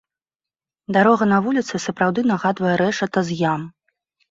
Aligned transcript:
Дарога 0.97 1.27
на 1.33 1.39
вуліцы 1.49 1.83
сапраўды 1.85 2.19
нагадвае 2.33 2.73
рэшата 2.85 3.27
з 3.31 3.41
ям. 3.55 3.71